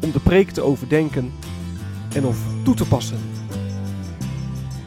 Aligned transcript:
om 0.00 0.12
de 0.12 0.20
preek 0.20 0.50
te 0.50 0.62
overdenken 0.62 1.32
en 2.14 2.24
of 2.24 2.38
toe 2.64 2.74
te 2.74 2.88
passen. 2.88 3.18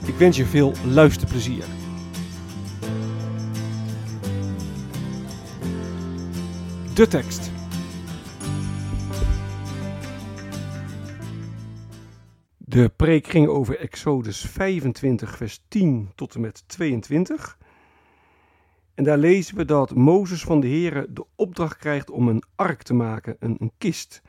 Ik 0.06 0.16
wens 0.16 0.38
je 0.38 0.46
veel 0.46 0.74
luisterplezier. 0.86 1.64
De 6.94 7.08
tekst. 7.08 7.52
De 12.58 12.90
preek 12.96 13.28
ging 13.28 13.48
over 13.48 13.80
Exodus 13.80 14.42
25, 14.42 15.38
vers 15.38 15.64
10 15.68 16.10
tot 16.16 16.36
en 16.36 16.42
met 16.42 16.64
22. 16.68 17.58
En 18.94 19.04
daar 19.04 19.18
lezen 19.18 19.56
we 19.56 19.66
dat 19.66 19.96
Mozes 19.96 20.44
van 20.44 20.60
de 20.60 20.68
Heere 20.68 21.08
de 21.10 21.26
opdracht 21.36 21.78
krijgt 21.78 22.10
om 22.10 22.28
een 22.28 22.44
ark 22.56 22.82
te 22.82 22.94
maken, 22.94 23.36
een, 23.40 23.56
een 23.60 23.72
kist. 23.78 24.22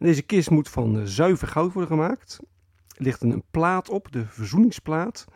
Deze 0.00 0.22
kist 0.22 0.50
moet 0.50 0.68
van 0.68 0.98
eh, 0.98 1.04
zuiver 1.04 1.48
goud 1.48 1.72
worden 1.72 1.90
gemaakt. 1.90 2.40
Er 2.96 3.04
ligt 3.04 3.22
een, 3.22 3.42
plaat 3.50 3.88
op, 3.88 4.12
de 4.12 4.26
verzoeningsplaat. 4.26 5.26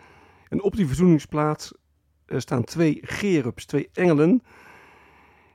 En 0.48 0.62
op 0.62 0.76
die 0.76 0.86
verzoeningsplaat 0.86 1.72
uh, 2.26 2.38
staan 2.38 2.64
twee 2.64 2.98
gerubs, 3.02 3.64
twee 3.64 3.88
engelen, 3.92 4.42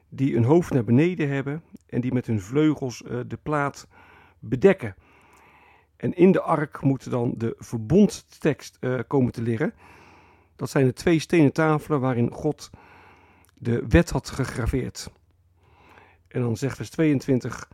die 0.10 0.36
een 0.36 0.44
hoofd 0.44 0.74
naar 0.74 0.84
beneden 0.84 1.30
hebben 1.30 1.64
en 1.86 2.02
die 2.02 2.14
met 2.14 2.26
hun 2.26 2.42
vleugels 2.42 3.02
uh, 3.02 3.20
de 3.28 3.38
plaat 3.44 3.88
bedekken. 4.40 4.96
En 5.96 6.14
in 6.14 6.32
de 6.32 6.42
ark 6.42 6.82
moet 6.82 7.10
dan 7.10 7.34
de 7.38 7.56
verbondtekst 7.58 8.80
komen 9.08 9.32
te 9.32 9.42
liggen. 9.42 9.74
Dat 10.56 10.70
zijn 10.70 10.86
de 10.86 10.94
twee 10.94 11.20
stenen 11.20 11.54
tafelen 11.54 12.00
waarin 12.00 12.32
God 12.32 12.70
de 13.54 13.86
wet 13.88 14.10
had 14.10 14.30
gegraveerd. 14.30 15.12
En 16.28 16.42
dan 16.42 16.58
zegt 16.58 16.76
vers 16.76 16.90
22: 16.90 17.70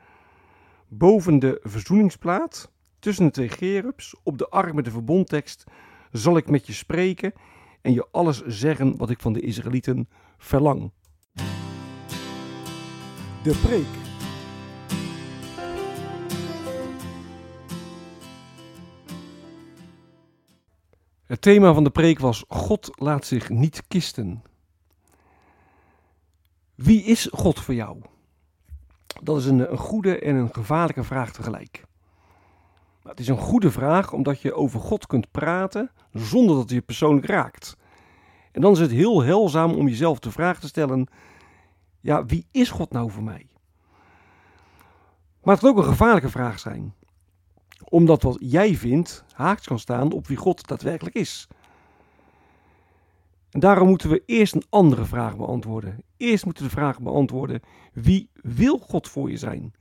Boven 0.88 1.40
de 1.40 1.60
verzoeningsplaat, 1.64 2.72
tussen 3.00 3.26
de 3.26 3.32
twee 3.32 3.50
gerubs, 3.50 4.16
op 4.24 4.38
de 4.38 4.50
ark 4.50 4.74
met 4.74 4.86
de 4.86 4.92
verbondtekst, 4.92 5.64
zal 6.12 6.38
ik 6.38 6.50
met 6.50 6.68
je 6.68 6.74
spreken 6.74 7.34
en 7.82 7.94
je 7.94 8.08
alles 8.12 8.42
zeggen 8.46 8.98
wat 8.98 9.10
ik 9.10 9.20
van 9.20 9.34
de 9.34 9.40
Israëlieten 9.40 10.10
verlang. 10.38 10.92
De 13.44 13.60
preek. 13.64 14.04
Het 21.26 21.42
thema 21.42 21.74
van 21.74 21.84
de 21.84 21.90
preek 21.90 22.20
was 22.20 22.44
God 22.48 22.90
laat 22.94 23.26
zich 23.26 23.50
niet 23.50 23.84
kisten. 23.88 24.44
Wie 26.76 27.04
is 27.04 27.28
God 27.32 27.60
voor 27.60 27.74
jou? 27.74 28.02
Dat 29.24 29.38
is 29.38 29.46
een, 29.46 29.72
een 29.72 29.78
goede 29.78 30.20
en 30.20 30.36
een 30.36 30.54
gevaarlijke 30.54 31.04
vraag 31.04 31.32
tegelijk. 31.32 31.84
Maar 33.02 33.12
het 33.12 33.20
is 33.20 33.28
een 33.28 33.38
goede 33.38 33.72
vraag 33.72 34.14
omdat 34.14 34.42
je 34.42 34.54
over 34.54 34.80
God 34.80 35.08
kunt 35.08 35.32
praten 35.32 35.92
zonder 36.12 36.56
dat 36.56 36.64
het 36.64 36.72
je 36.72 36.82
persoonlijk 36.82 37.26
raakt. 37.26 37.78
En 38.52 38.62
dan 38.62 38.72
is 38.72 38.80
het 38.80 38.92
heel 38.92 39.24
helzaam 39.24 39.74
om 39.74 39.88
jezelf 39.88 40.20
de 40.20 40.32
vraag 40.32 40.60
te 40.60 40.68
stellen: 40.68 41.08
ja, 42.00 42.26
wie 42.26 42.48
is 42.52 42.70
God 42.70 42.92
nou 42.92 43.12
voor 43.12 43.24
mij? 43.24 43.48
Maar 45.44 45.54
het 45.54 45.64
kan 45.64 45.70
ook 45.70 45.78
een 45.78 45.84
gevaarlijke 45.84 46.30
vraag 46.30 46.60
zijn 46.60 46.94
omdat 47.90 48.22
wat 48.22 48.38
jij 48.40 48.76
vindt 48.76 49.24
haaks 49.32 49.68
kan 49.68 49.80
staan 49.80 50.12
op 50.12 50.28
wie 50.28 50.38
God 50.38 50.68
daadwerkelijk 50.68 51.16
is. 51.16 51.48
En 53.56 53.62
daarom 53.62 53.88
moeten 53.88 54.10
we 54.10 54.24
eerst 54.26 54.56
een 54.56 54.66
andere 54.70 55.06
vraag 55.06 55.38
beantwoorden. 55.38 56.04
Eerst 56.18 56.46
moeten 56.46 56.64
we 56.64 56.70
de 56.70 56.76
vraag 56.76 57.00
beantwoorden: 57.00 57.62
wie 57.94 58.30
wil 58.34 58.78
God 58.78 59.10
voor 59.10 59.30
je 59.30 59.38
zijn? 59.38 59.74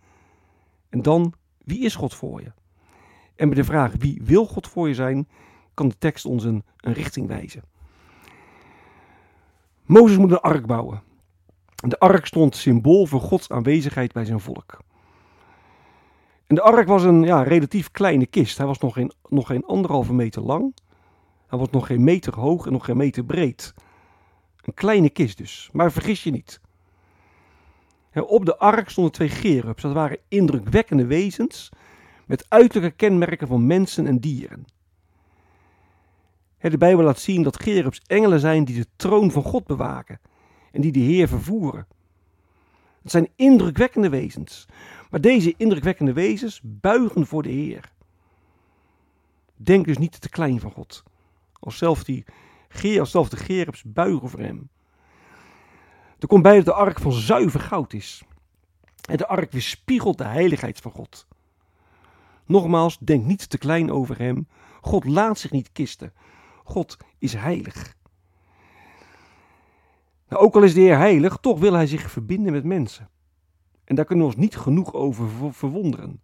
En 0.88 1.02
dan, 1.02 1.32
wie 1.58 1.84
is 1.84 1.94
God 1.94 2.14
voor 2.14 2.40
je? 2.40 2.52
En 3.36 3.48
bij 3.48 3.56
de 3.56 3.64
vraag 3.64 3.92
wie 3.98 4.20
wil 4.24 4.46
God 4.46 4.68
voor 4.68 4.88
je 4.88 4.94
zijn, 4.94 5.28
kan 5.74 5.88
de 5.88 5.98
tekst 5.98 6.24
ons 6.24 6.44
een, 6.44 6.64
een 6.76 6.92
richting 6.92 7.26
wijzen. 7.26 7.62
Mozes 9.84 10.18
moet 10.18 10.30
een 10.30 10.40
ark 10.40 10.66
bouwen. 10.66 11.02
De 11.74 11.98
ark 11.98 12.26
stond 12.26 12.56
symbool 12.56 13.06
voor 13.06 13.20
Gods 13.20 13.50
aanwezigheid 13.50 14.12
bij 14.12 14.24
zijn 14.24 14.40
volk. 14.40 14.78
En 16.46 16.54
de 16.54 16.62
ark 16.62 16.88
was 16.88 17.02
een 17.02 17.22
ja, 17.22 17.42
relatief 17.42 17.90
kleine 17.90 18.26
kist. 18.26 18.56
Hij 18.56 18.66
was 18.66 18.78
nog 18.78 18.94
geen, 18.94 19.12
nog 19.28 19.46
geen 19.46 19.64
anderhalve 19.64 20.12
meter 20.12 20.42
lang. 20.42 20.74
Hij 21.54 21.62
was 21.62 21.72
nog 21.72 21.86
geen 21.86 22.04
meter 22.04 22.34
hoog 22.34 22.66
en 22.66 22.72
nog 22.72 22.84
geen 22.84 22.96
meter 22.96 23.24
breed. 23.24 23.74
Een 24.62 24.74
kleine 24.74 25.10
kist 25.10 25.38
dus, 25.38 25.68
maar 25.72 25.92
vergis 25.92 26.22
je 26.22 26.30
niet. 26.30 26.60
op 28.14 28.44
de 28.44 28.58
ark 28.58 28.88
stonden 28.88 29.12
twee 29.12 29.28
gerubs. 29.28 29.82
Dat 29.82 29.92
waren 29.92 30.18
indrukwekkende 30.28 31.06
wezens 31.06 31.68
met 32.26 32.46
uiterlijke 32.48 32.96
kenmerken 32.96 33.46
van 33.46 33.66
mensen 33.66 34.06
en 34.06 34.18
dieren. 34.18 34.64
De 36.58 36.78
Bijbel 36.78 37.04
laat 37.04 37.18
zien 37.18 37.42
dat 37.42 37.62
gerubs 37.62 38.00
engelen 38.06 38.40
zijn 38.40 38.64
die 38.64 38.76
de 38.76 38.86
troon 38.96 39.30
van 39.30 39.42
God 39.42 39.66
bewaken 39.66 40.20
en 40.72 40.80
die 40.80 40.92
de 40.92 40.98
Heer 40.98 41.28
vervoeren. 41.28 41.86
Het 43.02 43.10
zijn 43.10 43.28
indrukwekkende 43.36 44.08
wezens. 44.08 44.66
Maar 45.10 45.20
deze 45.20 45.54
indrukwekkende 45.56 46.12
wezens 46.12 46.60
buigen 46.62 47.26
voor 47.26 47.42
de 47.42 47.50
Heer. 47.50 47.92
Denk 49.56 49.84
dus 49.86 49.98
niet 49.98 50.20
te 50.20 50.28
klein 50.28 50.60
van 50.60 50.70
God. 50.70 51.02
Als 51.64 51.78
die, 52.04 52.24
als 53.00 53.12
de 53.28 53.36
gerubs 53.36 53.82
buigen 53.82 54.28
voor 54.28 54.40
hem. 54.40 54.68
Er 56.18 56.26
komt 56.26 56.42
bij 56.42 56.56
dat 56.56 56.64
de 56.64 56.72
ark 56.72 57.00
van 57.00 57.12
zuiver 57.12 57.60
goud 57.60 57.92
is. 57.92 58.22
En 59.08 59.16
de 59.16 59.26
ark 59.26 59.52
weerspiegelt 59.52 60.18
de 60.18 60.24
heiligheid 60.24 60.80
van 60.80 60.90
God. 60.90 61.26
Nogmaals, 62.46 62.98
denk 62.98 63.24
niet 63.24 63.50
te 63.50 63.58
klein 63.58 63.92
over 63.92 64.18
hem. 64.18 64.48
God 64.80 65.04
laat 65.04 65.38
zich 65.38 65.50
niet 65.50 65.72
kisten. 65.72 66.12
God 66.64 66.96
is 67.18 67.34
heilig. 67.34 67.96
Nou, 70.28 70.42
ook 70.42 70.54
al 70.54 70.62
is 70.62 70.74
de 70.74 70.80
Heer 70.80 70.96
heilig, 70.96 71.36
toch 71.36 71.58
wil 71.58 71.72
hij 71.72 71.86
zich 71.86 72.10
verbinden 72.10 72.52
met 72.52 72.64
mensen. 72.64 73.08
En 73.84 73.94
daar 73.94 74.04
kunnen 74.04 74.24
we 74.26 74.32
ons 74.32 74.40
niet 74.40 74.56
genoeg 74.56 74.94
over 74.94 75.54
verwonderen. 75.54 76.20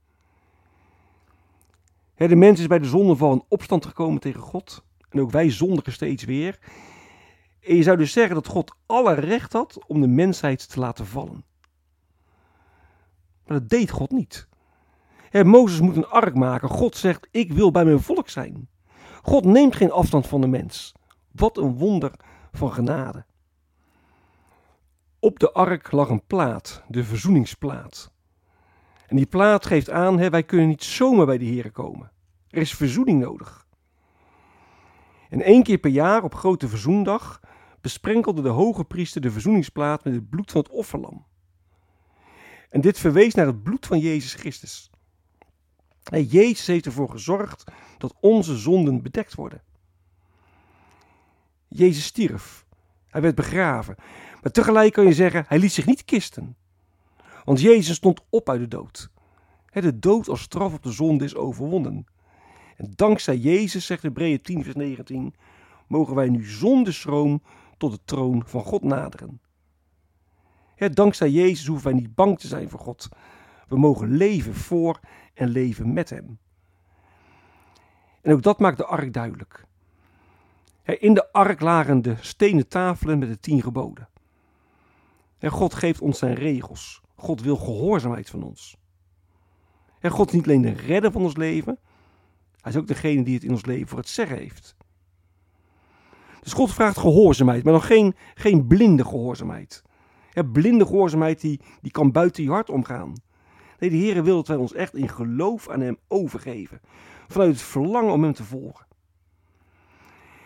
de 2.14 2.36
mens 2.36 2.60
is 2.60 2.66
bij 2.66 2.78
de 2.78 2.88
zondeval 2.88 3.32
in 3.32 3.44
opstand 3.48 3.86
gekomen 3.86 4.20
tegen 4.20 4.40
God. 4.40 4.84
En 5.10 5.20
ook 5.20 5.30
wij 5.30 5.50
zondigen 5.50 5.92
steeds 5.92 6.24
weer. 6.24 6.58
En 7.60 7.76
je 7.76 7.82
zou 7.82 7.96
dus 7.96 8.12
zeggen 8.12 8.34
dat 8.34 8.46
God 8.46 8.74
alle 8.86 9.14
recht 9.14 9.52
had 9.52 9.78
om 9.86 10.00
de 10.00 10.06
mensheid 10.06 10.70
te 10.70 10.80
laten 10.80 11.06
vallen. 11.06 11.44
Maar 13.46 13.58
dat 13.58 13.68
deed 13.68 13.90
God 13.90 14.10
niet. 14.10 14.48
Mozes 15.32 15.80
moet 15.80 15.96
een 15.96 16.06
ark 16.06 16.34
maken. 16.34 16.68
God 16.68 16.96
zegt: 16.96 17.28
Ik 17.30 17.52
wil 17.52 17.70
bij 17.70 17.84
mijn 17.84 18.00
volk 18.00 18.28
zijn. 18.28 18.68
God 19.22 19.44
neemt 19.44 19.76
geen 19.76 19.90
afstand 19.90 20.26
van 20.26 20.40
de 20.40 20.46
mens. 20.46 20.94
Wat 21.32 21.56
een 21.56 21.76
wonder 21.76 22.12
van 22.52 22.72
genade. 22.72 23.24
Op 25.18 25.38
de 25.38 25.52
ark 25.52 25.92
lag 25.92 26.08
een 26.08 26.26
plaat, 26.26 26.82
de 26.88 27.04
verzoeningsplaat. 27.04 28.12
En 29.06 29.16
die 29.16 29.26
plaat 29.26 29.66
geeft 29.66 29.90
aan, 29.90 30.18
hè, 30.18 30.30
wij 30.30 30.42
kunnen 30.42 30.68
niet 30.68 30.82
zomaar 30.82 31.26
bij 31.26 31.38
de 31.38 31.44
Heer 31.44 31.70
komen. 31.70 32.10
Er 32.48 32.60
is 32.60 32.74
verzoening 32.74 33.20
nodig. 33.20 33.66
En 35.30 35.42
één 35.42 35.62
keer 35.62 35.78
per 35.78 35.90
jaar 35.90 36.22
op 36.22 36.34
grote 36.34 36.68
verzoendag 36.68 37.40
besprenkelde 37.80 38.42
de 38.42 38.48
hoge 38.48 38.84
priester 38.84 39.20
de 39.20 39.30
verzoeningsplaat 39.30 40.04
met 40.04 40.14
het 40.14 40.28
bloed 40.28 40.50
van 40.50 40.60
het 40.60 40.70
offerlam. 40.70 41.26
En 42.68 42.80
dit 42.80 42.98
verwees 42.98 43.34
naar 43.34 43.46
het 43.46 43.62
bloed 43.62 43.86
van 43.86 43.98
Jezus 43.98 44.34
Christus. 44.34 44.90
En 46.02 46.24
Jezus 46.24 46.66
heeft 46.66 46.86
ervoor 46.86 47.10
gezorgd 47.10 47.64
dat 47.98 48.14
onze 48.20 48.56
zonden 48.56 49.02
bedekt 49.02 49.34
worden. 49.34 49.62
Jezus 51.68 52.04
stierf. 52.04 52.66
Hij 53.08 53.20
werd 53.20 53.34
begraven. 53.34 53.94
Maar 54.42 54.52
tegelijk 54.52 54.92
kan 54.92 55.04
je 55.04 55.12
zeggen, 55.12 55.44
hij 55.48 55.58
liet 55.58 55.72
zich 55.72 55.86
niet 55.86 56.04
kisten. 56.04 56.56
Want 57.44 57.60
Jezus 57.60 57.96
stond 57.96 58.20
op 58.28 58.48
uit 58.48 58.60
de 58.60 58.68
dood. 58.68 59.10
De 59.72 59.98
dood 59.98 60.28
als 60.28 60.40
straf 60.40 60.74
op 60.74 60.82
de 60.82 60.92
zonde 60.92 61.24
is 61.24 61.34
overwonnen. 61.34 62.06
En 62.80 62.92
dankzij 62.94 63.36
Jezus, 63.36 63.86
zegt 63.86 64.02
Hebreeën 64.02 64.42
10 64.42 64.64
vers 64.64 64.76
19, 64.76 65.34
mogen 65.86 66.14
wij 66.14 66.28
nu 66.28 66.44
zonder 66.44 66.94
schroom 66.94 67.42
tot 67.76 67.92
de 67.92 67.98
troon 68.04 68.42
van 68.46 68.62
God 68.62 68.82
naderen. 68.82 69.40
dankzij 70.76 71.30
Jezus 71.30 71.66
hoeven 71.66 71.90
wij 71.90 72.00
niet 72.00 72.14
bang 72.14 72.38
te 72.38 72.46
zijn 72.46 72.68
voor 72.68 72.80
God. 72.80 73.08
We 73.68 73.78
mogen 73.78 74.08
leven 74.16 74.54
voor 74.54 75.00
en 75.34 75.48
leven 75.48 75.92
met 75.92 76.10
Hem. 76.10 76.38
En 78.22 78.32
ook 78.32 78.42
dat 78.42 78.58
maakt 78.58 78.76
de 78.76 78.84
ark 78.84 79.12
duidelijk. 79.12 79.64
In 80.84 81.14
de 81.14 81.32
ark 81.32 81.60
lagen 81.60 82.02
de 82.02 82.16
stenen 82.20 82.68
tafelen 82.68 83.18
met 83.18 83.28
de 83.28 83.40
tien 83.40 83.62
geboden. 83.62 84.08
En 85.38 85.50
God 85.50 85.74
geeft 85.74 86.00
ons 86.00 86.18
zijn 86.18 86.34
regels. 86.34 87.02
God 87.16 87.40
wil 87.40 87.56
gehoorzaamheid 87.56 88.30
van 88.30 88.42
ons. 88.42 88.76
En 89.98 90.10
God 90.10 90.28
is 90.28 90.34
niet 90.34 90.44
alleen 90.44 90.62
de 90.62 90.72
redder 90.72 91.12
van 91.12 91.22
ons 91.22 91.36
leven, 91.36 91.78
hij 92.60 92.72
is 92.72 92.78
ook 92.78 92.86
degene 92.86 93.22
die 93.22 93.34
het 93.34 93.44
in 93.44 93.50
ons 93.50 93.64
leven 93.64 93.88
voor 93.88 93.98
het 93.98 94.08
zeggen 94.08 94.36
heeft. 94.36 94.76
Dus 96.40 96.52
God 96.52 96.74
vraagt 96.74 96.98
gehoorzaamheid, 96.98 97.64
maar 97.64 97.72
nog 97.72 97.86
geen, 97.86 98.14
geen 98.34 98.66
blinde 98.66 99.04
gehoorzaamheid. 99.04 99.82
Blinde 100.52 100.86
gehoorzaamheid 100.86 101.40
die, 101.40 101.60
die 101.80 101.90
kan 101.90 102.12
buiten 102.12 102.42
je 102.42 102.50
hart 102.50 102.70
omgaan. 102.70 103.14
Nee, 103.78 103.90
de 103.90 103.96
Heer 103.96 104.24
wil 104.24 104.36
dat 104.36 104.46
wij 104.46 104.56
ons 104.56 104.72
echt 104.72 104.94
in 104.94 105.08
geloof 105.08 105.68
aan 105.68 105.80
Hem 105.80 105.98
overgeven. 106.08 106.80
Vanuit 107.28 107.50
het 107.50 107.62
verlangen 107.62 108.12
om 108.12 108.22
Hem 108.22 108.32
te 108.32 108.44
volgen. 108.44 108.86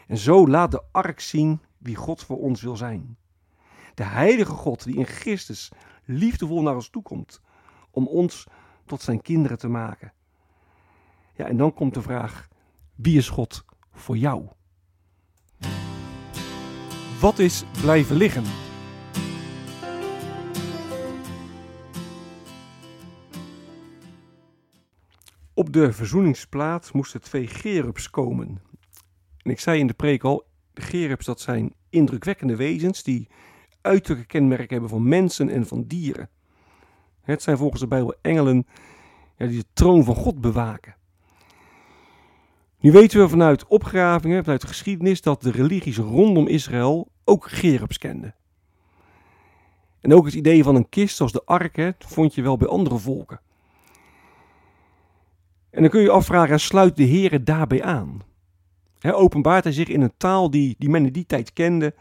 En 0.06 0.18
zo 0.18 0.48
laat 0.48 0.70
de 0.70 0.82
ark 0.92 1.20
zien 1.20 1.60
wie 1.78 1.96
God 1.96 2.22
voor 2.22 2.38
ons 2.38 2.62
wil 2.62 2.76
zijn. 2.76 3.16
De 3.94 4.04
heilige 4.04 4.52
God 4.52 4.84
die 4.84 4.96
in 4.96 5.06
Christus 5.06 5.72
liefdevol 6.04 6.62
naar 6.62 6.74
ons 6.74 6.88
toekomt. 6.88 7.40
Om 7.90 8.06
ons 8.06 8.46
tot 8.86 9.02
zijn 9.02 9.22
kinderen 9.22 9.58
te 9.58 9.68
maken. 9.68 10.12
Ja, 11.36 11.46
en 11.46 11.56
dan 11.56 11.74
komt 11.74 11.94
de 11.94 12.02
vraag: 12.02 12.48
wie 12.94 13.16
is 13.16 13.28
God 13.28 13.64
voor 13.92 14.16
jou? 14.16 14.46
Wat 17.20 17.38
is 17.38 17.64
blijven 17.80 18.16
liggen? 18.16 18.44
Op 25.54 25.72
de 25.72 25.92
verzoeningsplaats 25.92 26.92
moesten 26.92 27.22
twee 27.22 27.46
gerubs 27.46 28.10
komen. 28.10 28.60
En 29.42 29.50
ik 29.50 29.60
zei 29.60 29.80
in 29.80 29.86
de 29.86 29.94
preek 29.94 30.24
al, 30.24 30.46
gerubs 30.74 31.26
dat 31.26 31.40
zijn 31.40 31.74
indrukwekkende 31.90 32.56
wezens 32.56 33.02
die 33.02 33.28
uiterlijke 33.80 34.26
kenmerken 34.26 34.68
hebben 34.68 34.88
van 34.88 35.08
mensen 35.08 35.48
en 35.48 35.66
van 35.66 35.84
dieren. 35.86 36.28
Het 37.22 37.42
zijn 37.42 37.56
volgens 37.56 37.80
de 37.80 37.88
Bijbel 37.88 38.14
engelen 38.22 38.66
ja, 39.36 39.46
die 39.46 39.58
de 39.58 39.66
troon 39.72 40.04
van 40.04 40.14
God 40.14 40.40
bewaken. 40.40 40.96
Nu 42.84 42.92
weten 42.92 43.20
we 43.20 43.28
vanuit 43.28 43.66
opgravingen, 43.66 44.42
vanuit 44.42 44.60
de 44.60 44.66
geschiedenis, 44.66 45.20
dat 45.20 45.42
de 45.42 45.50
religies 45.50 45.96
rondom 45.96 46.46
Israël 46.46 47.08
ook 47.24 47.48
gerubs 47.48 47.98
kenden. 47.98 48.34
En 50.00 50.14
ook 50.14 50.24
het 50.24 50.34
idee 50.34 50.62
van 50.62 50.74
een 50.74 50.88
kist 50.88 51.16
zoals 51.16 51.32
de 51.32 51.44
ark, 51.44 51.76
hè, 51.76 51.90
vond 51.98 52.34
je 52.34 52.42
wel 52.42 52.56
bij 52.56 52.68
andere 52.68 52.98
volken. 52.98 53.40
En 55.70 55.80
dan 55.80 55.90
kun 55.90 56.00
je 56.00 56.06
je 56.06 56.12
afvragen, 56.12 56.60
sluit 56.60 56.96
de 56.96 57.02
Heer 57.02 57.44
daarbij 57.44 57.82
aan? 57.82 58.22
Openbaart 59.02 59.64
hij 59.64 59.72
zich 59.72 59.88
in 59.88 60.00
een 60.00 60.14
taal 60.16 60.50
die, 60.50 60.74
die 60.78 60.88
men 60.88 61.06
in 61.06 61.12
die 61.12 61.26
tijd 61.26 61.52
kende 61.52 61.94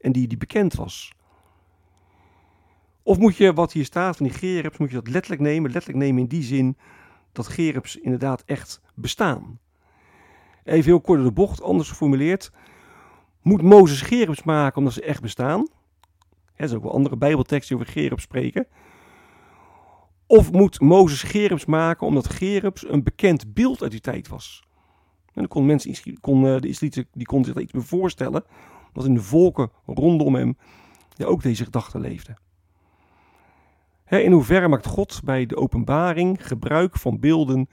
en 0.00 0.12
die, 0.12 0.28
die 0.28 0.38
bekend 0.38 0.74
was? 0.74 1.12
Of 3.02 3.18
moet 3.18 3.36
je 3.36 3.52
wat 3.52 3.72
hier 3.72 3.84
staat 3.84 4.16
van 4.16 4.26
die 4.26 4.34
gerubs, 4.34 4.78
moet 4.78 4.88
je 4.90 4.94
dat 4.94 5.08
letterlijk 5.08 5.42
nemen? 5.42 5.70
Letterlijk 5.70 6.04
nemen 6.04 6.22
in 6.22 6.28
die 6.28 6.42
zin 6.42 6.76
dat 7.32 7.48
gerubs 7.48 7.96
inderdaad 7.96 8.42
echt 8.46 8.80
bestaan. 8.94 9.58
Even 10.66 10.84
heel 10.84 11.00
kort 11.00 11.22
de 11.22 11.32
bocht, 11.32 11.62
anders 11.62 11.88
geformuleerd. 11.88 12.50
Moet 13.42 13.62
Mozes 13.62 14.00
gerubs 14.00 14.42
maken 14.42 14.76
omdat 14.76 14.92
ze 14.92 15.02
echt 15.02 15.22
bestaan? 15.22 15.68
Er 16.54 16.68
zijn 16.68 16.78
ook 16.78 16.84
wel 16.84 16.94
andere 16.94 17.16
bijbelteksten 17.16 17.76
die 17.76 17.86
over 17.86 18.00
gerubs 18.00 18.22
spreken. 18.22 18.66
Of 20.26 20.52
moet 20.52 20.80
Mozes 20.80 21.22
gerubs 21.22 21.64
maken 21.64 22.06
omdat 22.06 22.28
gerubs 22.28 22.88
een 22.88 23.02
bekend 23.02 23.54
beeld 23.54 23.82
uit 23.82 23.90
die 23.90 24.00
tijd 24.00 24.28
was? 24.28 24.64
En 25.26 25.32
dan 25.42 25.48
kon 25.48 25.66
mensen, 25.66 26.20
kon, 26.20 26.46
eh, 26.46 26.60
de 26.60 26.68
Israëlieten, 26.68 27.06
die 27.12 27.26
konden 27.26 27.46
zich 27.46 27.54
daar 27.54 27.64
iets 27.64 27.72
meer 27.72 27.84
voorstellen, 27.84 28.44
omdat 28.86 29.04
in 29.04 29.14
de 29.14 29.22
volken 29.22 29.70
rondom 29.86 30.34
hem 30.34 30.56
ja, 31.14 31.26
ook 31.26 31.42
deze 31.42 31.64
gedachten 31.64 32.00
leefden 32.00 32.36
in 34.08 34.32
hoeverre 34.32 34.68
maakt 34.68 34.86
God 34.86 35.20
bij 35.24 35.46
de 35.46 35.56
openbaring 35.56 36.46
gebruik 36.46 36.96
van 36.96 37.20
beelden 37.20 37.68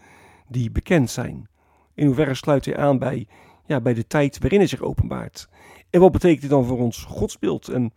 die 0.47 0.71
bekend 0.71 1.09
zijn? 1.09 1.47
In 1.93 2.05
hoeverre 2.05 2.33
sluit 2.33 2.65
hij 2.65 2.77
aan 2.77 2.99
bij, 2.99 3.27
ja, 3.65 3.81
bij 3.81 3.93
de 3.93 4.07
tijd 4.07 4.39
waarin 4.39 4.59
hij 4.59 4.67
zich 4.67 4.81
openbaart? 4.81 5.49
En 5.89 5.99
wat 5.99 6.11
betekent 6.11 6.41
dit 6.41 6.49
dan 6.49 6.65
voor 6.65 6.79
ons 6.79 7.03
godsbeeld 7.03 7.67
en 7.67 7.93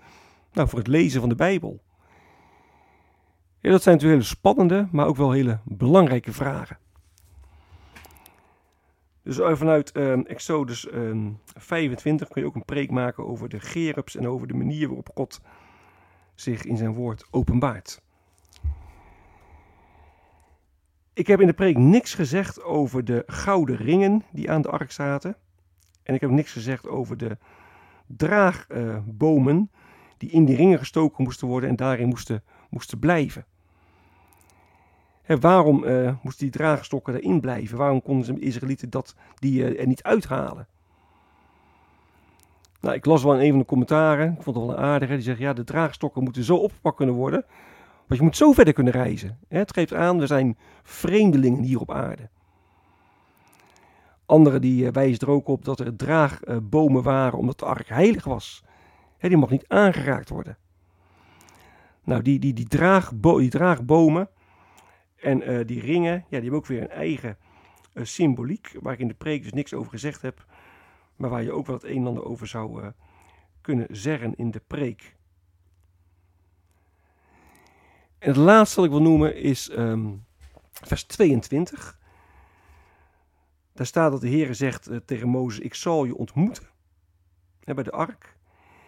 nou, 0.52 0.68
voor 0.68 0.78
het 0.78 0.88
lezen 0.88 1.20
van 1.20 1.28
de 1.28 1.34
Bijbel? 1.34 1.84
Dat 3.60 3.82
zijn 3.82 3.94
natuurlijk 3.94 4.22
hele 4.22 4.36
spannende, 4.36 4.88
maar 4.92 5.06
ook 5.06 5.16
wel 5.16 5.30
hele 5.30 5.60
belangrijke 5.64 6.32
vragen. 6.32 6.78
Dus 9.22 9.38
vanuit 9.40 9.96
uh, 9.96 10.30
Exodus 10.30 10.86
uh, 10.86 11.08
ehm, 11.10 11.30
25 11.44 12.28
kun 12.28 12.42
je 12.42 12.48
ook 12.48 12.54
een 12.54 12.64
preek 12.64 12.90
maken 12.90 13.26
over 13.26 13.48
de 13.48 13.60
gerubs 13.60 14.16
en 14.16 14.28
over 14.28 14.46
de 14.46 14.54
manier 14.54 14.86
waarop 14.86 15.10
God 15.14 15.40
zich 16.34 16.64
in 16.64 16.76
zijn 16.76 16.94
woord 16.94 17.26
openbaart. 17.30 18.00
Ik 21.16 21.26
heb 21.26 21.40
in 21.40 21.46
de 21.46 21.52
preek 21.52 21.78
niks 21.78 22.14
gezegd 22.14 22.62
over 22.62 23.04
de 23.04 23.22
gouden 23.26 23.76
ringen 23.76 24.24
die 24.32 24.50
aan 24.50 24.62
de 24.62 24.68
ark 24.68 24.92
zaten. 24.92 25.36
En 26.02 26.14
ik 26.14 26.20
heb 26.20 26.30
niks 26.30 26.52
gezegd 26.52 26.88
over 26.88 27.16
de 27.16 27.38
draagbomen 28.06 29.70
die 30.18 30.30
in 30.30 30.44
die 30.44 30.56
ringen 30.56 30.78
gestoken 30.78 31.24
moesten 31.24 31.48
worden 31.48 31.70
en 31.70 31.76
daarin 31.76 32.08
moesten, 32.08 32.42
moesten 32.70 32.98
blijven. 32.98 33.44
waarom 35.40 35.84
uh, 35.84 36.12
moesten 36.22 36.44
die 36.44 36.56
draagstokken 36.56 37.14
erin 37.14 37.40
blijven? 37.40 37.78
Waarom 37.78 38.02
konden 38.02 38.34
de 38.34 38.40
Israëlieten 38.40 38.90
dat, 38.90 39.14
die 39.34 39.60
uh, 39.60 39.80
er 39.80 39.86
niet 39.86 40.02
uithalen? 40.02 40.66
Nou, 42.80 42.94
ik 42.94 43.04
las 43.04 43.22
wel 43.22 43.34
in 43.34 43.40
een 43.40 43.50
van 43.50 43.58
de 43.58 43.64
commentaren, 43.64 44.32
ik 44.32 44.42
vond 44.42 44.56
het 44.56 44.66
wel 44.66 44.76
een 44.76 44.84
aardige, 44.84 45.12
die 45.14 45.22
zegt 45.22 45.38
ja, 45.38 45.52
de 45.52 45.64
draagstokken 45.64 46.22
moeten 46.22 46.44
zo 46.44 46.56
opgepakt 46.56 46.96
kunnen 46.96 47.14
worden 47.14 47.44
want 48.06 48.20
je 48.20 48.26
moet 48.26 48.36
zo 48.36 48.52
verder 48.52 48.74
kunnen 48.74 48.92
reizen. 48.92 49.38
Het 49.48 49.72
geeft 49.72 49.94
aan, 49.94 50.18
we 50.18 50.26
zijn 50.26 50.58
vreemdelingen 50.82 51.62
hier 51.62 51.80
op 51.80 51.90
aarde. 51.90 52.28
Anderen 54.26 54.60
die 54.60 54.86
eh, 54.86 54.92
wijzen 54.92 55.20
er 55.20 55.30
ook 55.30 55.48
op 55.48 55.64
dat 55.64 55.80
er 55.80 55.96
draagbomen 55.96 57.02
waren 57.02 57.38
omdat 57.38 57.58
de 57.58 57.64
ark 57.64 57.88
heilig 57.88 58.24
was. 58.24 58.64
Die 59.18 59.36
mag 59.36 59.50
niet 59.50 59.68
aangeraakt 59.68 60.28
worden. 60.28 60.58
Nou, 62.04 62.22
die, 62.22 62.38
die, 62.38 62.52
die, 62.52 62.68
draagbo 62.68 63.38
die 63.38 63.50
draagbomen 63.50 64.28
en 65.16 65.50
uh, 65.50 65.66
die 65.66 65.80
ringen, 65.80 66.12
ja, 66.12 66.22
die 66.28 66.40
hebben 66.40 66.58
ook 66.58 66.66
weer 66.66 66.82
een 66.82 66.90
eigen 66.90 67.36
uh, 67.94 68.04
symboliek, 68.04 68.76
waar 68.80 68.92
ik 68.92 68.98
in 68.98 69.08
de 69.08 69.14
preek 69.14 69.42
dus 69.42 69.52
niks 69.52 69.74
over 69.74 69.90
gezegd 69.90 70.22
heb, 70.22 70.44
maar 71.16 71.30
waar 71.30 71.42
je 71.42 71.52
ook 71.52 71.66
wel 71.66 71.76
het 71.76 71.84
een 71.84 71.96
en 71.96 72.06
ander 72.06 72.24
over 72.24 72.46
zou 72.46 72.92
kunnen 73.60 73.86
zeggen 73.90 74.34
in 74.36 74.50
de 74.50 74.62
preek. 74.66 75.15
En 78.18 78.28
het 78.28 78.36
laatste 78.36 78.76
wat 78.76 78.84
ik 78.84 78.90
wil 78.90 79.02
noemen 79.02 79.36
is 79.36 79.70
um, 79.78 80.24
vers 80.72 81.04
22. 81.04 81.98
Daar 83.72 83.86
staat 83.86 84.10
dat 84.10 84.20
de 84.20 84.28
Heer 84.28 84.54
zegt 84.54 84.90
uh, 84.90 84.96
tegen 84.96 85.28
Mozes: 85.28 85.64
Ik 85.64 85.74
zal 85.74 86.04
je 86.04 86.16
ontmoeten 86.16 86.68
hè, 87.64 87.74
bij 87.74 87.84
de 87.84 87.90
ark. 87.90 88.36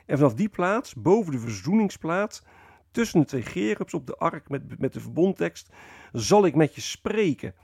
En 0.07 0.17
vanaf 0.17 0.35
die 0.35 0.49
plaats, 0.49 0.95
boven 0.95 1.33
de 1.33 1.39
verzoeningsplaats, 1.39 2.43
tussen 2.91 3.21
de 3.21 3.27
twee 3.27 3.43
gerubs 3.43 3.95
op 3.95 4.07
de 4.07 4.17
ark 4.17 4.49
met, 4.49 4.79
met 4.79 4.93
de 4.93 5.01
verbondtekst, 5.01 5.69
zal 6.13 6.47
ik 6.47 6.55
met 6.55 6.75
je 6.75 6.81
spreken. 6.81 7.55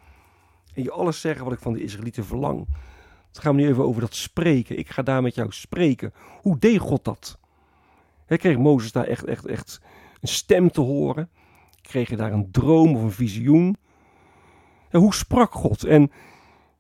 En 0.75 0.83
je 0.83 0.90
alles 0.90 1.21
zeggen 1.21 1.44
wat 1.44 1.52
ik 1.52 1.61
van 1.61 1.73
de 1.73 1.83
Israëlieten 1.83 2.25
verlang. 2.25 2.66
Het 3.28 3.38
gaat 3.38 3.54
me 3.54 3.61
nu 3.61 3.68
even 3.68 3.85
over 3.85 4.00
dat 4.00 4.14
spreken. 4.14 4.78
Ik 4.78 4.90
ga 4.90 5.02
daar 5.02 5.23
met 5.23 5.35
jou 5.35 5.52
spreken. 5.52 6.12
Hoe 6.40 6.59
deed 6.59 6.78
God 6.78 7.04
dat? 7.04 7.38
Hij 8.26 8.37
kreeg 8.37 8.59
Mozes 8.59 8.92
daar 8.92 9.06
echt, 9.06 9.25
echt, 9.25 9.47
echt 9.47 9.80
een 10.21 10.28
stem 10.28 10.71
te 10.71 10.80
horen? 10.80 11.30
Kreeg 11.88 12.09
je 12.09 12.17
daar 12.17 12.33
een 12.33 12.50
droom 12.50 12.97
of 12.97 13.03
een 13.03 13.12
visioen? 13.12 13.76
En 14.88 15.00
hoe 15.00 15.14
sprak 15.14 15.53
God? 15.53 15.85
En 15.85 16.11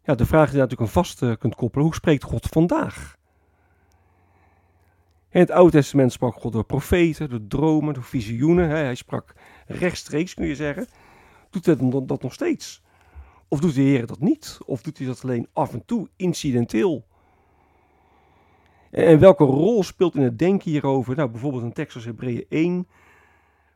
ja, 0.04 0.14
de 0.14 0.26
vraag 0.26 0.44
die 0.44 0.54
je 0.54 0.62
natuurlijk 0.62 0.88
aan 0.88 1.02
vast 1.04 1.22
uh, 1.22 1.32
kunt 1.38 1.54
koppelen, 1.54 1.84
hoe 1.84 1.94
spreekt 1.94 2.22
God 2.22 2.46
vandaag? 2.46 3.16
In 5.30 5.40
het 5.40 5.50
Oude 5.50 5.70
Testament 5.70 6.12
sprak 6.12 6.34
God 6.34 6.52
door 6.52 6.64
profeten, 6.64 7.30
door 7.30 7.46
dromen, 7.48 7.94
door 7.94 8.02
visioenen. 8.02 8.68
Hij 8.68 8.94
sprak 8.94 9.34
rechtstreeks, 9.66 10.34
kun 10.34 10.46
je 10.46 10.54
zeggen. 10.54 10.86
Doet 11.50 11.66
hij 11.66 11.76
dat 12.06 12.22
nog 12.22 12.32
steeds? 12.32 12.82
Of 13.48 13.60
doet 13.60 13.74
de 13.74 13.80
Heer 13.80 14.06
dat 14.06 14.20
niet? 14.20 14.58
Of 14.66 14.82
doet 14.82 14.98
hij 14.98 15.06
dat 15.06 15.24
alleen 15.24 15.48
af 15.52 15.72
en 15.72 15.84
toe, 15.84 16.08
incidenteel? 16.16 17.04
En 18.90 19.18
welke 19.18 19.44
rol 19.44 19.82
speelt 19.82 20.14
in 20.14 20.22
het 20.22 20.38
denken 20.38 20.70
hierover? 20.70 21.16
Nou, 21.16 21.30
bijvoorbeeld 21.30 21.62
een 21.62 21.72
tekst 21.72 21.96
als 21.96 22.04
Hebreeën 22.04 22.46
1, 22.48 22.86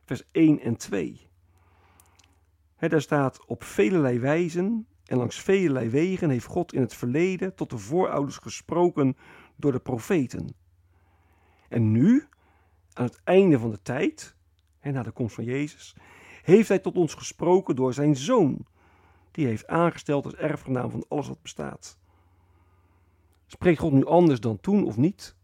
vers 0.09 0.23
1 0.31 0.59
en 0.59 0.77
2. 0.77 1.29
daar 2.77 3.01
staat 3.01 3.45
op 3.45 3.63
velelei 3.63 4.19
wijzen 4.19 4.87
en 5.05 5.17
langs 5.17 5.39
velelei 5.39 5.89
wegen 5.89 6.29
heeft 6.29 6.45
God 6.45 6.73
in 6.73 6.81
het 6.81 6.93
verleden 6.93 7.55
tot 7.55 7.69
de 7.69 7.77
voorouders 7.77 8.37
gesproken 8.37 9.17
door 9.55 9.71
de 9.71 9.79
profeten. 9.79 10.55
En 11.67 11.91
nu, 11.91 12.27
aan 12.93 13.05
het 13.05 13.21
einde 13.23 13.59
van 13.59 13.69
de 13.69 13.81
tijd, 13.81 14.35
en 14.79 14.93
na 14.93 15.03
de 15.03 15.11
komst 15.11 15.35
van 15.35 15.43
Jezus, 15.43 15.95
heeft 16.41 16.67
hij 16.67 16.79
tot 16.79 16.97
ons 16.97 17.13
gesproken 17.13 17.75
door 17.75 17.93
zijn 17.93 18.15
zoon, 18.15 18.65
die 19.31 19.45
heeft 19.45 19.67
aangesteld 19.67 20.25
als 20.25 20.35
erfgenaam 20.35 20.89
van 20.91 21.05
alles 21.07 21.27
wat 21.27 21.41
bestaat. 21.41 21.99
Spreekt 23.45 23.79
God 23.79 23.91
nu 23.91 24.05
anders 24.05 24.39
dan 24.39 24.59
toen 24.59 24.85
of 24.85 24.97
niet? 24.97 25.35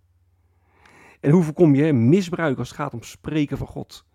En 1.20 1.32
hoe 1.32 1.44
voorkom 1.44 1.76
je 1.76 1.94
misbruik 1.94 2.58
als 2.58 2.70
het 2.70 2.78
gaat 2.78 2.94
om 2.94 3.04
spreken 3.04 3.58
van 3.58 3.68
God? 3.68 4.06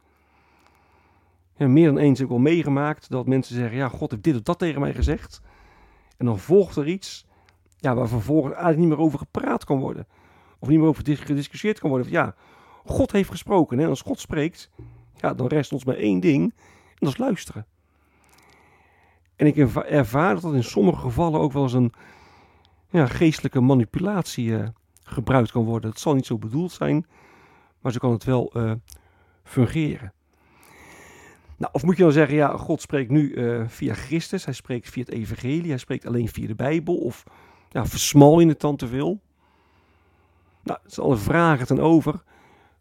Ja, 1.61 1.69
meer 1.69 1.87
dan 1.87 1.99
eens 1.99 2.19
heb 2.19 2.27
ik 2.27 2.33
al 2.33 2.39
meegemaakt 2.39 3.11
dat 3.11 3.27
mensen 3.27 3.55
zeggen: 3.55 3.77
Ja, 3.77 3.89
God 3.89 4.11
heeft 4.11 4.23
dit 4.23 4.35
of 4.35 4.43
dat 4.43 4.59
tegen 4.59 4.81
mij 4.81 4.95
gezegd. 4.95 5.41
En 6.17 6.27
dan 6.27 6.39
volgt 6.39 6.77
er 6.77 6.87
iets 6.87 7.27
ja, 7.77 7.95
waar 7.95 8.09
vervolgens 8.09 8.55
eigenlijk 8.55 8.79
niet 8.79 8.89
meer 8.89 9.07
over 9.07 9.19
gepraat 9.19 9.65
kan 9.65 9.79
worden. 9.79 10.07
Of 10.59 10.69
niet 10.69 10.79
meer 10.79 10.89
over 10.89 11.17
gediscussieerd 11.17 11.79
kan 11.79 11.91
worden. 11.91 12.11
Ja, 12.11 12.35
God 12.85 13.13
heeft 13.13 13.31
gesproken. 13.31 13.81
En 13.81 13.89
als 13.89 14.01
God 14.01 14.21
spreekt, 14.21 14.71
ja, 15.17 15.35
dan 15.35 15.47
rest 15.47 15.73
ons 15.73 15.85
maar 15.85 15.95
één 15.95 16.21
ding. 16.21 16.43
En 16.87 16.97
dat 16.99 17.09
is 17.09 17.19
luisteren. 17.19 17.67
En 19.37 19.47
ik 19.47 19.57
ervaar 19.57 20.35
dat 20.35 20.43
dat 20.43 20.55
in 20.55 20.65
sommige 20.65 21.01
gevallen 21.01 21.41
ook 21.41 21.53
wel 21.53 21.63
eens 21.63 21.73
een 21.73 21.93
ja, 22.91 23.07
geestelijke 23.07 23.61
manipulatie 23.61 24.47
uh, 24.47 24.69
gebruikt 25.03 25.51
kan 25.51 25.65
worden. 25.65 25.91
Het 25.91 26.01
zal 26.01 26.15
niet 26.15 26.27
zo 26.27 26.39
bedoeld 26.39 26.73
zijn, 26.73 27.07
maar 27.81 27.93
zo 27.93 27.99
kan 27.99 28.13
het 28.13 28.25
wel 28.25 28.53
uh, 28.57 28.73
fungeren. 29.45 30.13
Nou, 31.61 31.73
of 31.73 31.83
moet 31.83 31.97
je 31.97 32.03
dan 32.03 32.13
zeggen, 32.13 32.37
ja, 32.37 32.57
God 32.57 32.81
spreekt 32.81 33.11
nu 33.11 33.35
uh, 33.35 33.69
via 33.69 33.95
Christus, 33.95 34.45
hij 34.45 34.55
spreekt 34.55 34.89
via 34.89 35.03
het 35.03 35.13
evangelie, 35.13 35.69
hij 35.69 35.79
spreekt 35.79 36.07
alleen 36.07 36.29
via 36.29 36.47
de 36.47 36.55
Bijbel, 36.55 36.97
of 36.97 37.25
ja, 37.69 37.87
versmal 37.87 38.41
in 38.41 38.49
het 38.49 38.61
dan 38.61 38.77
te 38.77 38.87
veel? 38.87 39.21
Nou, 40.63 40.79
dat 40.83 40.93
zijn 40.93 41.07
alle 41.07 41.17
vragen 41.17 41.67
ten 41.67 41.81
over, 41.81 42.23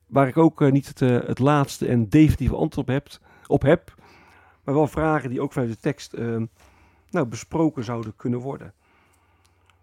waar 0.08 0.28
ik 0.28 0.38
ook 0.38 0.72
niet 0.72 0.88
het, 0.88 1.00
het, 1.00 1.40
laatste 1.40 1.88
en 1.88 2.10
definitieve 2.10 2.56
antwoord 2.56 2.88
op 2.88 2.94
heb, 2.94 3.08
op 3.48 3.62
heb, 3.62 3.94
maar 4.64 4.74
wel 4.74 4.88
vragen 4.88 5.30
die 5.30 5.42
ook 5.42 5.54
vanuit 5.54 5.72
de 5.72 5.80
tekst 5.80 6.14
nou, 7.10 7.26
besproken 7.26 7.84
zouden 7.84 8.16
kunnen 8.16 8.40
worden. 8.40 8.74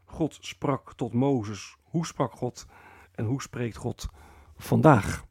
God 0.05 0.39
sprak 0.41 0.93
tot 0.95 1.13
Mozes. 1.13 1.77
Hoe 1.83 2.07
sprak 2.07 2.33
God 2.33 2.67
en 3.15 3.25
hoe 3.25 3.43
spreekt 3.43 3.77
God 3.77 4.09
vandaag? 4.57 5.26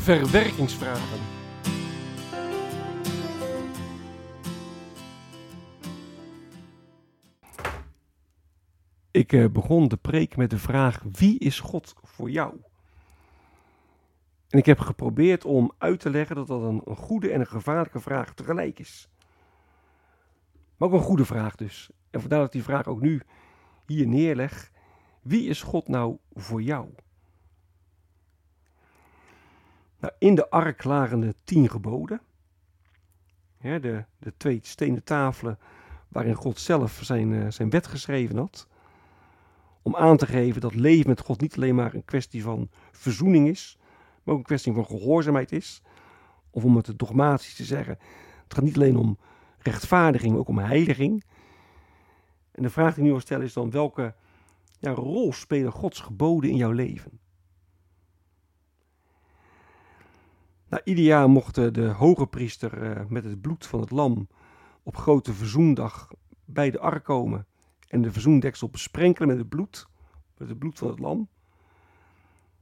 Verwerkingsvragen. 0.00 1.18
Ik 9.10 9.32
eh, 9.32 9.46
begon 9.50 9.88
de 9.88 9.96
preek 9.96 10.36
met 10.36 10.50
de 10.50 10.58
vraag: 10.58 11.02
wie 11.12 11.38
is 11.38 11.60
God 11.60 11.94
voor 12.02 12.30
jou? 12.30 12.54
En 14.48 14.58
ik 14.58 14.66
heb 14.66 14.78
geprobeerd 14.78 15.44
om 15.44 15.72
uit 15.78 16.00
te 16.00 16.10
leggen 16.10 16.36
dat 16.36 16.46
dat 16.46 16.62
een, 16.62 16.82
een 16.84 16.96
goede 16.96 17.32
en 17.32 17.40
een 17.40 17.46
gevaarlijke 17.46 18.00
vraag 18.00 18.34
tegelijk 18.34 18.78
is. 18.78 19.08
Maar 20.76 20.88
ook 20.88 20.94
een 20.94 21.00
goede 21.00 21.24
vraag 21.24 21.54
dus. 21.54 21.90
En 22.10 22.20
vandaar 22.20 22.38
dat 22.38 22.46
ik 22.46 22.52
die 22.52 22.62
vraag 22.62 22.86
ook 22.86 23.00
nu 23.00 23.22
hier 23.86 24.06
neerleg. 24.06 24.70
Wie 25.22 25.48
is 25.48 25.62
God 25.62 25.88
nou 25.88 26.16
voor 26.32 26.62
jou? 26.62 26.88
Nou, 30.00 30.12
in 30.18 30.34
de 30.34 30.50
ark 30.50 30.84
lagen 30.84 31.20
de 31.20 31.34
tien 31.44 31.70
geboden. 31.70 32.20
de, 33.60 34.04
de 34.18 34.32
twee 34.36 34.58
stenen 34.62 35.04
tafelen 35.04 35.58
waarin 36.08 36.34
God 36.34 36.58
zelf 36.58 37.00
zijn, 37.02 37.30
uh, 37.30 37.50
zijn 37.50 37.70
wet 37.70 37.86
geschreven 37.86 38.36
had. 38.36 38.68
Om 39.82 39.96
aan 39.96 40.16
te 40.16 40.26
geven 40.26 40.60
dat 40.60 40.74
leven 40.74 41.08
met 41.08 41.20
God 41.20 41.40
niet 41.40 41.56
alleen 41.56 41.74
maar 41.74 41.94
een 41.94 42.04
kwestie 42.04 42.42
van 42.42 42.70
verzoening 42.92 43.48
is, 43.48 43.78
maar 44.22 44.34
ook 44.34 44.40
een 44.40 44.46
kwestie 44.46 44.72
van 44.72 44.86
gehoorzaamheid 44.86 45.52
is. 45.52 45.82
Of 46.50 46.64
om 46.64 46.76
het 46.76 46.98
dogmatisch 46.98 47.54
te 47.54 47.64
zeggen, 47.64 47.98
het 48.44 48.54
gaat 48.54 48.64
niet 48.64 48.76
alleen 48.76 48.96
om 48.96 49.18
rechtvaardiging, 49.58 50.36
ook 50.36 50.48
om 50.48 50.58
heiliging. 50.58 51.24
En 52.52 52.62
de 52.62 52.70
vraag 52.70 52.88
die 52.88 52.96
ik 52.96 53.04
nu 53.04 53.10
wil 53.10 53.20
stellen 53.20 53.46
is 53.46 53.52
dan: 53.52 53.70
welke 53.70 54.14
ja, 54.78 54.90
rol 54.90 55.32
spelen 55.32 55.72
Gods 55.72 56.00
geboden 56.00 56.50
in 56.50 56.56
jouw 56.56 56.72
leven? 56.72 57.20
Nou, 60.70 60.82
ieder 60.84 61.04
jaar 61.04 61.30
mocht 61.30 61.54
de 61.54 61.86
hoge 61.86 62.26
priester 62.26 62.82
uh, 62.82 63.04
met 63.08 63.24
het 63.24 63.40
bloed 63.40 63.66
van 63.66 63.80
het 63.80 63.90
lam 63.90 64.28
op 64.82 64.96
grote 64.96 65.32
verzoendag 65.32 66.10
bij 66.44 66.70
de 66.70 66.78
ark 66.78 67.04
komen 67.04 67.46
en 67.88 68.02
de 68.02 68.12
verzoendeksel 68.12 68.68
besprenkelen 68.68 69.28
met 69.28 69.38
het 69.38 69.48
bloed, 69.48 69.86
met 70.36 70.48
het 70.48 70.58
bloed 70.58 70.78
van 70.78 70.88
het 70.88 70.98
lam. 70.98 71.28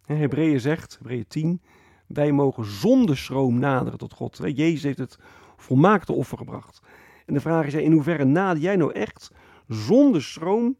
Hebreeën 0.06 0.60
zegt, 0.60 0.96
Hebreeën 0.98 1.26
10, 1.26 1.62
wij 2.06 2.32
mogen 2.32 2.64
zonder 2.64 3.16
schroom 3.16 3.58
naderen 3.58 3.98
tot 3.98 4.12
God. 4.12 4.40
Jezus 4.42 4.82
heeft 4.82 4.98
het 4.98 5.18
volmaakte 5.56 6.12
offer 6.12 6.38
gebracht. 6.38 6.82
En 7.26 7.34
de 7.34 7.40
vraag 7.40 7.66
is, 7.66 7.74
in 7.74 7.92
hoeverre 7.92 8.24
nader 8.24 8.62
jij 8.62 8.76
nou 8.76 8.92
echt 8.92 9.32
zonder 9.66 10.22
schroom 10.22 10.76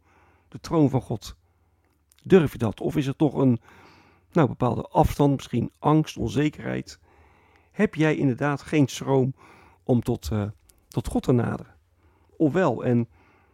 de 0.47 0.59
troon 0.59 0.89
van 0.89 1.01
God? 1.01 1.35
Durf 2.23 2.51
je 2.51 2.57
dat? 2.57 2.81
Of 2.81 2.95
is 2.95 3.07
er 3.07 3.15
toch 3.15 3.33
een 3.33 3.59
nou, 4.31 4.47
bepaalde 4.47 4.81
afstand, 4.81 5.35
misschien 5.35 5.71
angst, 5.79 6.17
onzekerheid? 6.17 6.99
Heb 7.79 7.95
jij 7.95 8.15
inderdaad 8.15 8.61
geen 8.61 8.87
schroom 8.87 9.33
om 9.83 10.01
tot, 10.01 10.29
uh, 10.33 10.49
tot 10.87 11.07
God 11.07 11.23
te 11.23 11.31
naderen? 11.31 11.75
Ofwel, 12.37 12.83
en 12.83 13.07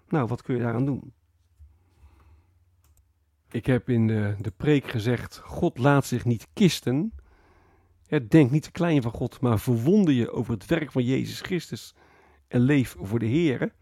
nou, 0.10 0.28
wat 0.28 0.42
kun 0.42 0.56
je 0.56 0.62
daaraan 0.62 0.86
doen? 0.86 1.14
Ik 3.52 3.66
heb 3.66 3.90
in 3.90 4.08
de, 4.08 4.36
de 4.40 4.52
preek 4.52 4.88
gezegd: 4.88 5.38
God 5.38 5.78
laat 5.78 6.06
zich 6.06 6.26
niet 6.26 6.48
kisten, 6.54 7.14
denk 8.28 8.52
niet 8.52 8.64
te 8.64 8.72
klein 8.72 9.02
van 9.02 9.12
God, 9.12 9.42
maar 9.42 9.60
verwonder 9.60 10.14
je 10.14 10.32
over 10.32 10.54
het 10.54 10.66
werk 10.66 10.92
van 10.92 11.04
Jezus 11.04 11.42
Christus 11.42 11.96
en 12.48 12.60
leef 12.60 12.96
voor 13.00 13.20
de 13.20 13.26
Heer. 13.26 13.74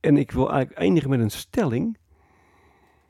En 0.00 0.16
ik 0.16 0.30
wil 0.30 0.50
eigenlijk 0.50 0.80
eindigen 0.80 1.10
met 1.10 1.20
een 1.20 1.30
stelling. 1.30 1.98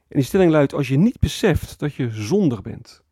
En 0.08 0.16
die 0.16 0.22
stelling 0.22 0.50
luidt: 0.50 0.75
als 0.75 0.88
je 0.88 0.98
niet 0.98 1.20
beseft 1.20 1.78
dat 1.78 1.94
je 1.94 2.10
zondig 2.10 2.62
bent, 2.62 3.06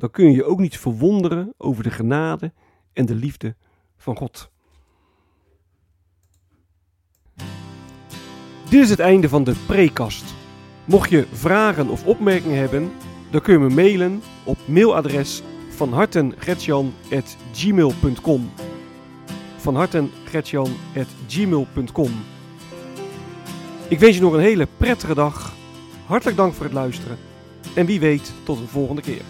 dan 0.00 0.10
kun 0.10 0.24
je 0.24 0.32
je 0.32 0.44
ook 0.44 0.58
niet 0.58 0.78
verwonderen 0.78 1.54
over 1.56 1.82
de 1.82 1.90
genade 1.90 2.52
en 2.92 3.06
de 3.06 3.14
liefde 3.14 3.54
van 3.96 4.16
God. 4.16 4.50
Dit 8.70 8.82
is 8.82 8.90
het 8.90 8.98
einde 8.98 9.28
van 9.28 9.44
de 9.44 9.54
prekast. 9.66 10.34
Mocht 10.84 11.10
je 11.10 11.26
vragen 11.32 11.88
of 11.88 12.06
opmerkingen 12.06 12.58
hebben, 12.58 12.90
dan 13.30 13.40
kun 13.40 13.52
je 13.52 13.58
me 13.58 13.74
mailen 13.74 14.22
op 14.44 14.58
mailadres 14.64 15.42
van 15.70 15.92
hartengretjan.gmail.com 15.92 18.50
Ik 23.88 23.98
wens 23.98 24.16
je 24.16 24.22
nog 24.22 24.32
een 24.32 24.40
hele 24.40 24.68
prettige 24.76 25.14
dag. 25.14 25.52
Hartelijk 26.06 26.36
dank 26.36 26.54
voor 26.54 26.64
het 26.64 26.74
luisteren. 26.74 27.16
En 27.74 27.86
wie 27.86 28.00
weet 28.00 28.32
tot 28.44 28.58
een 28.58 28.68
volgende 28.68 29.02
keer. 29.02 29.22